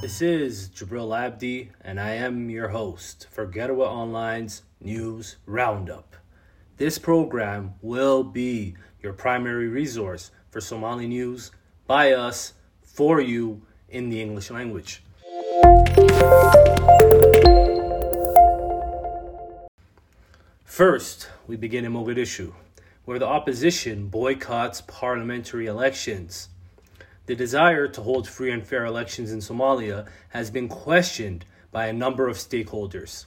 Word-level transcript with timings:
This 0.00 0.22
is 0.22 0.70
Jabril 0.70 1.14
Abdi, 1.14 1.70
and 1.82 2.00
I 2.00 2.14
am 2.14 2.48
your 2.48 2.68
host 2.68 3.26
for 3.30 3.46
Garowe 3.46 3.86
Online's 3.86 4.62
News 4.80 5.36
Roundup. 5.44 6.16
This 6.78 6.98
program 6.98 7.74
will 7.82 8.24
be 8.24 8.74
your 9.02 9.12
primary 9.12 9.68
resource 9.68 10.30
for 10.48 10.62
Somali 10.62 11.06
news 11.06 11.50
by 11.86 12.12
us 12.14 12.54
for 12.82 13.20
you 13.20 13.60
in 13.90 14.08
the 14.08 14.22
English 14.22 14.50
language. 14.50 15.02
First, 20.64 21.28
we 21.46 21.56
begin 21.56 21.84
in 21.84 21.92
Mogadishu, 21.92 22.54
where 23.08 23.18
the 23.18 23.26
opposition 23.26 24.06
boycotts 24.06 24.82
parliamentary 24.82 25.64
elections. 25.64 26.50
The 27.24 27.34
desire 27.34 27.88
to 27.88 28.02
hold 28.02 28.28
free 28.28 28.50
and 28.50 28.62
fair 28.62 28.84
elections 28.84 29.32
in 29.32 29.38
Somalia 29.38 30.06
has 30.28 30.50
been 30.50 30.68
questioned 30.68 31.46
by 31.72 31.86
a 31.86 31.92
number 31.94 32.28
of 32.28 32.36
stakeholders, 32.36 33.24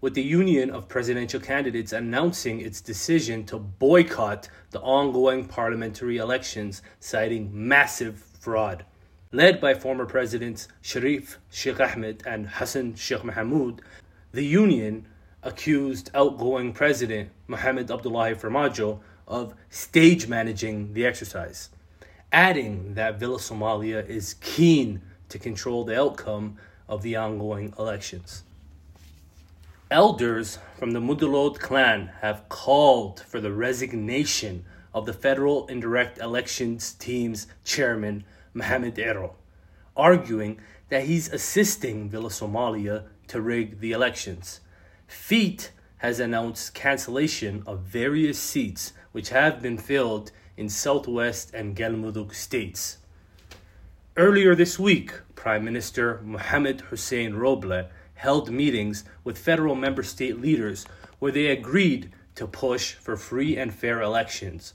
with 0.00 0.14
the 0.14 0.22
Union 0.22 0.70
of 0.70 0.86
Presidential 0.86 1.40
Candidates 1.40 1.92
announcing 1.92 2.60
its 2.60 2.80
decision 2.80 3.44
to 3.46 3.58
boycott 3.58 4.48
the 4.70 4.80
ongoing 4.82 5.48
parliamentary 5.48 6.18
elections, 6.18 6.80
citing 7.00 7.50
massive 7.52 8.20
fraud. 8.38 8.84
Led 9.32 9.60
by 9.60 9.74
former 9.74 10.06
presidents 10.06 10.68
Sharif 10.80 11.40
Sheikh 11.50 11.80
Ahmed 11.80 12.22
and 12.24 12.46
Hassan 12.46 12.94
Sheikh 12.94 13.22
Mohamud, 13.22 13.80
the 14.30 14.44
union 14.44 15.08
accused 15.42 16.10
outgoing 16.14 16.72
president 16.72 17.30
Mohamed 17.46 17.90
Abdullahi 17.90 18.34
Farmajo 18.34 19.00
of 19.28 19.54
stage 19.70 20.26
managing 20.26 20.94
the 20.94 21.06
exercise, 21.06 21.68
adding 22.32 22.94
that 22.94 23.20
Villa 23.20 23.38
Somalia 23.38 24.04
is 24.08 24.34
keen 24.40 25.00
to 25.28 25.38
control 25.38 25.84
the 25.84 26.00
outcome 26.00 26.56
of 26.88 27.02
the 27.02 27.14
ongoing 27.14 27.72
elections. 27.78 28.42
Elders 29.90 30.58
from 30.78 30.90
the 30.90 31.00
Mudalod 31.00 31.60
clan 31.60 32.10
have 32.20 32.48
called 32.48 33.20
for 33.20 33.40
the 33.40 33.52
resignation 33.52 34.64
of 34.92 35.06
the 35.06 35.12
federal 35.12 35.66
indirect 35.68 36.18
elections 36.18 36.92
team's 36.94 37.46
chairman 37.64 38.24
Mohamed 38.54 38.96
Irro, 38.96 39.34
arguing 39.96 40.58
that 40.88 41.04
he's 41.04 41.32
assisting 41.32 42.08
Villa 42.08 42.30
Somalia 42.30 43.04
to 43.28 43.40
rig 43.40 43.80
the 43.80 43.92
elections. 43.92 44.60
FIET 45.06 45.70
has 45.98 46.20
announced 46.20 46.74
cancellation 46.74 47.62
of 47.66 47.80
various 47.80 48.38
seats 48.38 48.92
which 49.12 49.30
have 49.30 49.60
been 49.60 49.78
filled 49.78 50.30
in 50.56 50.68
Southwest 50.68 51.52
and 51.54 51.76
Galmudug 51.76 52.34
states. 52.34 52.98
Earlier 54.16 54.54
this 54.54 54.78
week, 54.78 55.12
Prime 55.34 55.64
Minister 55.64 56.20
Mohamed 56.24 56.80
Hussein 56.82 57.34
Roble 57.34 57.88
held 58.14 58.50
meetings 58.50 59.04
with 59.22 59.38
federal 59.38 59.76
member 59.76 60.02
state 60.02 60.40
leaders 60.40 60.84
where 61.20 61.32
they 61.32 61.46
agreed 61.46 62.10
to 62.34 62.46
push 62.46 62.94
for 62.94 63.16
free 63.16 63.56
and 63.56 63.72
fair 63.72 64.02
elections. 64.02 64.74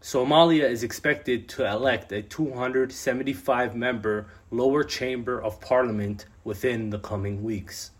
Somalia 0.00 0.68
is 0.68 0.82
expected 0.82 1.48
to 1.48 1.66
elect 1.66 2.12
a 2.12 2.22
275 2.22 3.74
member 3.74 4.28
lower 4.50 4.84
chamber 4.84 5.42
of 5.42 5.60
parliament 5.60 6.26
within 6.44 6.90
the 6.90 6.98
coming 6.98 7.42
weeks. 7.42 7.90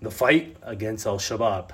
The 0.00 0.12
fight 0.12 0.56
against 0.62 1.08
Al 1.08 1.18
Shabaab. 1.18 1.70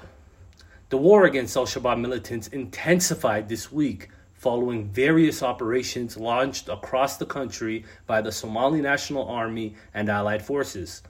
The 0.88 0.96
war 0.96 1.24
against 1.26 1.58
Al 1.58 1.66
Shabaab 1.66 2.00
militants 2.00 2.48
intensified 2.48 3.50
this 3.50 3.70
week 3.70 4.08
following 4.32 4.88
various 4.88 5.42
operations 5.42 6.16
launched 6.16 6.70
across 6.70 7.18
the 7.18 7.26
country 7.26 7.84
by 8.06 8.22
the 8.22 8.32
Somali 8.32 8.80
National 8.80 9.28
Army 9.28 9.74
and 9.92 10.08
allied 10.08 10.42
forces. 10.42 11.02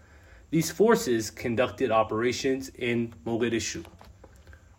These 0.50 0.72
forces 0.72 1.30
conducted 1.30 1.92
operations 1.92 2.70
in 2.70 3.14
Mogadishu. 3.24 3.84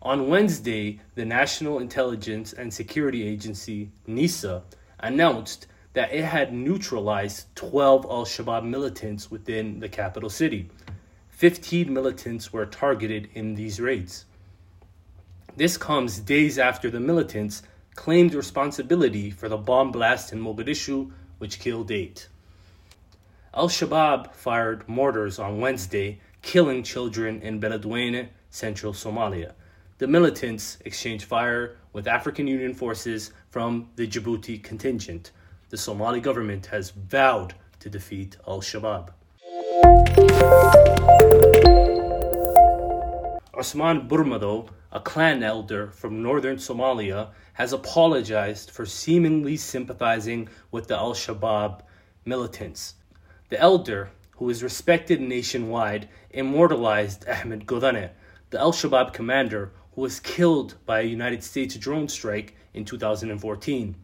On 0.02 0.28
Wednesday, 0.28 1.00
the 1.14 1.24
National 1.24 1.78
Intelligence 1.78 2.52
and 2.52 2.72
Security 2.72 3.26
Agency, 3.26 3.90
NISA, 4.06 4.62
announced 5.00 5.68
that 5.94 6.12
it 6.12 6.24
had 6.26 6.52
neutralized 6.52 7.46
12 7.56 8.04
al 8.04 8.26
Shabaab 8.26 8.62
militants 8.62 9.30
within 9.30 9.80
the 9.80 9.88
capital 9.88 10.28
city. 10.28 10.68
15 11.36 11.92
militants 11.92 12.50
were 12.50 12.64
targeted 12.64 13.28
in 13.34 13.54
these 13.56 13.78
raids. 13.78 14.24
This 15.54 15.76
comes 15.76 16.18
days 16.18 16.58
after 16.58 16.90
the 16.90 16.98
militants 16.98 17.62
claimed 17.94 18.32
responsibility 18.32 19.30
for 19.30 19.46
the 19.46 19.58
bomb 19.58 19.92
blast 19.92 20.32
in 20.32 20.40
Mogadishu, 20.40 21.12
which 21.36 21.60
killed 21.60 21.90
eight. 21.90 22.28
Al 23.52 23.68
Shabaab 23.68 24.32
fired 24.32 24.88
mortars 24.88 25.38
on 25.38 25.60
Wednesday, 25.60 26.20
killing 26.40 26.82
children 26.82 27.42
in 27.42 27.60
Beledweyne, 27.60 28.28
central 28.48 28.94
Somalia. 28.94 29.52
The 29.98 30.06
militants 30.06 30.78
exchanged 30.86 31.26
fire 31.26 31.76
with 31.92 32.08
African 32.08 32.46
Union 32.46 32.72
forces 32.72 33.30
from 33.50 33.90
the 33.96 34.08
Djibouti 34.08 34.62
contingent 34.62 35.32
the 35.68 35.76
Somali 35.76 36.20
government 36.20 36.64
has 36.66 36.92
vowed 36.92 37.52
to 37.80 37.90
defeat 37.90 38.38
al 38.46 38.62
Shabaab. 38.62 39.10
Osman 43.58 44.06
Burmado, 44.06 44.68
a 44.92 45.00
clan 45.00 45.42
elder 45.42 45.86
from 45.86 46.22
northern 46.22 46.56
Somalia, 46.56 47.30
has 47.54 47.72
apologized 47.72 48.70
for 48.70 48.84
seemingly 48.84 49.56
sympathizing 49.56 50.50
with 50.70 50.88
the 50.88 50.94
al 50.94 51.14
Shabaab 51.14 51.80
militants. 52.26 52.96
The 53.48 53.58
elder, 53.58 54.10
who 54.32 54.50
is 54.50 54.62
respected 54.62 55.22
nationwide, 55.22 56.10
immortalized 56.30 57.26
Ahmed 57.26 57.64
Godane, 57.64 58.10
the 58.50 58.60
al 58.60 58.74
Shabaab 58.74 59.14
commander 59.14 59.72
who 59.94 60.02
was 60.02 60.20
killed 60.20 60.74
by 60.84 61.00
a 61.00 61.04
United 61.04 61.42
States 61.42 61.76
drone 61.76 62.08
strike 62.08 62.54
in 62.74 62.84
2014. 62.84 63.96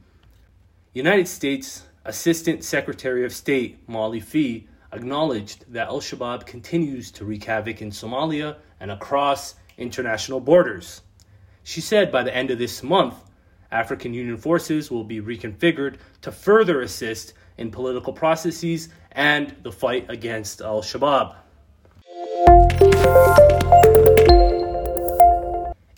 United 0.94 1.28
States 1.28 1.82
Assistant 2.06 2.64
Secretary 2.64 3.22
of 3.22 3.34
State 3.34 3.86
Molly 3.86 4.20
Phee 4.20 4.66
acknowledged 4.92 5.64
that 5.72 5.88
Al 5.88 6.00
Shabaab 6.00 6.46
continues 6.46 7.10
to 7.12 7.24
wreak 7.24 7.44
havoc 7.44 7.80
in 7.80 7.90
Somalia 7.90 8.56
and 8.80 8.90
across 8.90 9.54
international 9.78 10.40
borders. 10.40 11.02
She 11.62 11.80
said 11.80 12.12
by 12.12 12.22
the 12.22 12.34
end 12.34 12.50
of 12.50 12.58
this 12.58 12.82
month, 12.82 13.14
African 13.70 14.12
Union 14.12 14.36
forces 14.36 14.90
will 14.90 15.04
be 15.04 15.20
reconfigured 15.20 15.96
to 16.20 16.30
further 16.30 16.82
assist 16.82 17.32
in 17.56 17.70
political 17.70 18.12
processes 18.12 18.90
and 19.12 19.54
the 19.62 19.72
fight 19.72 20.06
against 20.10 20.60
Al 20.60 20.82
Shabaab. 20.82 21.36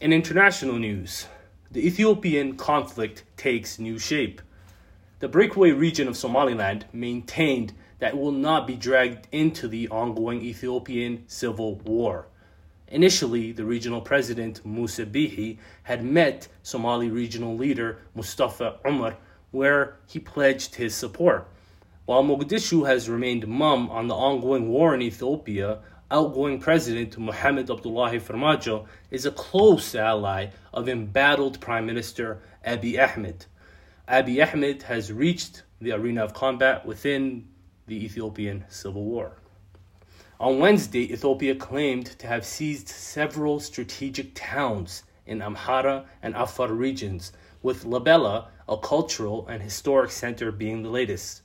In 0.01 0.13
international 0.13 0.79
news, 0.79 1.27
the 1.71 1.85
Ethiopian 1.85 2.57
conflict 2.57 3.25
takes 3.37 3.79
new 3.79 3.99
shape. 3.99 4.41
The 5.19 5.29
breakaway 5.29 5.71
region 5.71 6.07
of 6.07 6.17
Somaliland 6.17 6.85
maintained 6.93 7.73
that 7.99 8.17
will 8.17 8.33
not 8.33 8.67
be 8.67 8.75
dragged 8.75 9.29
into 9.33 9.69
the 9.69 9.89
ongoing 9.89 10.43
Ethiopian 10.43 11.25
civil 11.27 11.77
war. 11.77 12.27
Initially, 12.89 13.53
the 13.53 13.65
regional 13.65 14.01
president 14.01 14.65
Musa 14.65 15.07
Bihi 15.07 15.59
had 15.85 16.05
met 16.05 16.49
Somali 16.63 17.11
regional 17.11 17.57
leader 17.57 17.99
Mustafa 18.15 18.79
Umar, 18.87 19.17
where 19.51 19.97
he 20.07 20.19
pledged 20.19 20.75
his 20.75 20.95
support. 20.95 21.49
While 22.07 22.23
Mogadishu 22.23 22.87
has 22.87 23.09
remained 23.09 23.49
mum 23.49 23.91
on 23.91 24.09
the 24.09 24.15
ongoing 24.15 24.69
war 24.69 24.95
in 24.95 25.01
Ethiopia, 25.01 25.79
outgoing 26.11 26.61
president 26.61 27.17
Mohamed 27.17 27.71
Abdullahi 27.71 28.21
Farmajo 28.21 28.87
is 29.11 29.25
a 29.25 29.31
close 29.31 29.95
ally 29.95 30.49
of 30.73 30.89
embattled 30.89 31.61
Prime 31.61 31.87
Minister 31.87 32.41
Abiy 32.67 32.99
Ahmed. 33.03 33.47
Abiy 34.07 34.47
Ahmed 34.47 34.83
has 34.83 35.11
reached 35.11 35.63
the 35.81 35.93
arena 35.93 36.23
of 36.23 36.35
combat 36.35 36.85
within 36.85 37.49
the 37.87 38.05
Ethiopian 38.05 38.65
civil 38.69 39.05
war. 39.05 39.37
On 40.41 40.59
Wednesday, 40.59 41.13
Ethiopia 41.13 41.55
claimed 41.55 42.07
to 42.19 42.27
have 42.27 42.45
seized 42.45 42.89
several 42.89 43.61
strategic 43.61 44.35
towns 44.35 45.05
in 45.27 45.41
Amhara 45.41 46.05
and 46.23 46.35
Afar 46.35 46.73
regions, 46.73 47.33
with 47.63 47.85
Lalibela, 47.85 48.49
a 48.69 48.77
cultural 48.77 49.47
and 49.49 49.63
historic 49.63 50.11
center, 50.11 50.51
being 50.51 50.83
the 50.83 50.91
latest. 50.91 51.43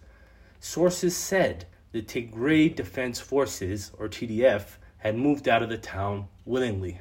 Sources 0.60 1.16
said 1.16 1.66
the 1.92 2.02
Tigray 2.02 2.76
Defense 2.76 3.20
Forces, 3.20 3.92
or 3.98 4.10
TDF, 4.10 4.78
had 4.98 5.16
moved 5.16 5.48
out 5.48 5.64
of 5.64 5.70
the 5.70 5.78
town 5.78 6.28
willingly. 6.46 7.00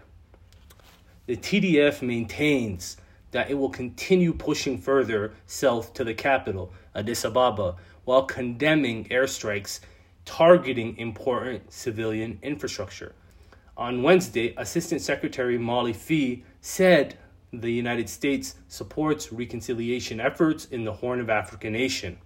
The 1.27 1.37
TDF 1.37 2.01
maintains 2.01 2.97
that 3.33 3.51
it 3.51 3.55
will 3.55 3.71
continue 3.71 4.33
pushing 4.33 4.79
further 4.79 5.35
south 5.47 5.93
to 5.95 6.05
the 6.05 6.15
capital, 6.15 6.73
Addis 6.95 7.25
Ababa, 7.25 7.77
while 8.09 8.23
condemning 8.23 9.05
airstrikes 9.11 9.81
targeting 10.25 10.97
important 10.97 11.71
civilian 11.71 12.39
infrastructure. 12.41 13.15
On 13.77 14.03
Wednesday, 14.03 14.55
Assistant 14.57 15.03
Secretary 15.03 15.59
Molly 15.59 15.93
Phee 15.93 16.43
said 16.63 17.19
the 17.53 17.71
United 17.71 18.09
States 18.09 18.55
supports 18.67 19.31
reconciliation 19.31 20.21
efforts 20.21 20.65
in 20.65 20.85
the 20.85 20.93
Horn 20.95 21.21
of 21.21 21.29
Africa 21.29 21.69
nation. 21.69 22.17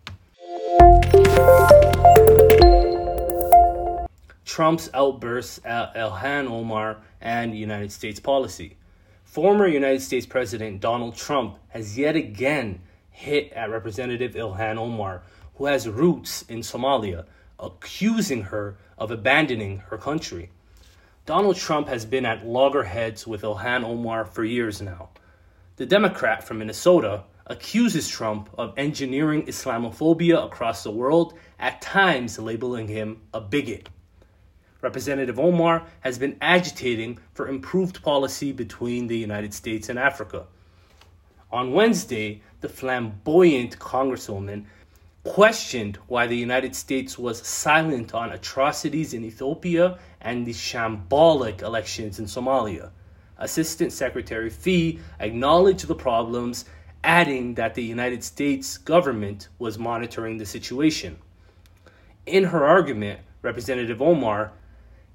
Trump's 4.44 4.88
outbursts 4.94 5.58
at 5.64 5.96
Ilhan 5.96 6.49
Omar 6.49 6.99
and 7.20 7.58
United 7.58 7.90
States 7.90 8.20
policy. 8.20 8.76
Former 9.25 9.67
United 9.67 10.00
States 10.00 10.26
President 10.26 10.81
Donald 10.81 11.17
Trump 11.17 11.58
has 11.70 11.99
yet 11.99 12.14
again 12.14 12.78
hit 13.12 13.53
at 13.53 13.70
Representative 13.70 14.35
Ilhan 14.35 14.79
Omar, 14.79 15.23
who 15.56 15.67
has 15.67 15.88
roots 15.88 16.43
in 16.49 16.61
Somalia, 16.61 17.26
accusing 17.61 18.43
her 18.43 18.76
of 18.99 19.11
abandoning 19.11 19.79
her 19.91 19.99
country. 19.99 20.50
Donald 21.25 21.56
Trump 21.56 21.87
has 21.87 22.05
been 22.05 22.26
at 22.26 22.44
loggerheads 22.44 23.26
with 23.26 23.43
Ilhan 23.43 23.85
Omar 23.85 24.25
for 24.25 24.43
years 24.43 24.82
now. 24.82 25.11
The 25.76 25.87
Democrat 25.87 26.43
from 26.43 26.59
Minnesota 26.59 27.23
accuses 27.47 28.09
Trump 28.09 28.49
of 28.59 28.75
engineering 28.76 29.47
Islamophobia 29.47 30.44
across 30.44 30.82
the 30.82 30.91
world, 30.91 31.35
at 31.59 31.81
times 31.81 32.38
labeling 32.38 32.88
him 32.88 33.20
a 33.32 33.41
bigot. 33.41 33.88
Representative 34.81 35.38
Omar 35.38 35.87
has 36.00 36.19
been 36.19 36.37
agitating 36.41 37.19
for 37.35 37.47
improved 37.47 38.03
policy 38.03 38.50
between 38.50 39.06
the 39.06 39.17
United 39.17 39.55
States 39.55 39.88
and 39.88 39.99
Africa. 39.99 40.47
On 41.52 41.72
Wednesday, 41.72 42.40
the 42.62 42.69
flamboyant 42.69 43.78
Congresswoman 43.78 44.64
questioned 45.22 45.99
why 46.08 46.26
the 46.26 46.37
United 46.37 46.75
States 46.75 47.19
was 47.19 47.46
silent 47.46 48.14
on 48.14 48.32
atrocities 48.32 49.12
in 49.12 49.22
Ethiopia 49.22 49.99
and 50.22 50.46
the 50.46 50.52
shambolic 50.52 51.60
elections 51.60 52.19
in 52.19 52.25
Somalia. 52.25 52.90
Assistant 53.37 53.93
Secretary 53.93 54.49
Phee 54.49 54.99
acknowledged 55.20 55.87
the 55.87 55.94
problems, 55.94 56.64
adding 57.04 57.54
that 57.54 57.75
the 57.75 57.84
United 57.84 58.25
States 58.25 58.78
government 58.78 59.49
was 59.58 59.78
monitoring 59.78 60.38
the 60.38 60.46
situation. 60.46 61.19
In 62.25 62.44
her 62.44 62.64
argument, 62.64 63.20
Representative 63.43 64.00
Omar 64.00 64.52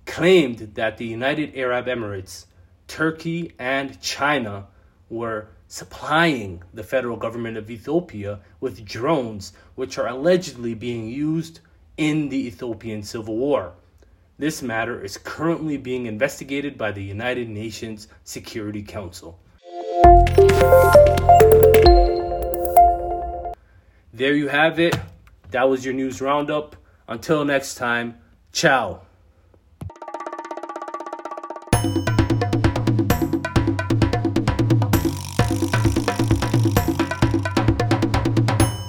claimed 0.06 0.76
that 0.76 0.98
the 0.98 1.06
United 1.06 1.58
Arab 1.58 1.88
Emirates, 1.88 2.46
Turkey, 2.88 3.54
and 3.58 4.00
China 4.02 4.68
were 5.10 5.48
supplying 5.68 6.64
the 6.74 6.84
federal 6.84 7.18
government 7.18 7.58
of 7.58 7.70
Ethiopia 7.70 8.40
with 8.60 8.86
drones, 8.86 9.54
which 9.76 9.98
are 9.98 10.08
allegedly 10.08 10.74
being 10.74 11.08
used 11.08 11.60
in 11.98 12.30
the 12.30 12.48
Ethiopian 12.48 13.04
civil 13.04 13.38
war. 13.38 13.74
This 14.38 14.62
matter 14.62 15.04
is 15.04 15.18
currently 15.18 15.78
being 15.78 16.06
investigated 16.06 16.78
by 16.78 16.92
the 16.92 17.04
United 17.04 17.50
Nations 17.50 18.08
Security 18.24 18.84
Council. 18.84 19.40
There 24.14 24.36
you 24.36 24.48
have 24.48 24.80
it. 24.80 24.96
That 25.52 25.70
was 25.70 25.84
your 25.84 25.94
news 25.94 26.22
roundup. 26.22 26.76
Until 27.08 27.46
next 27.46 27.76
time, 27.76 28.20
ciao. 28.52 29.07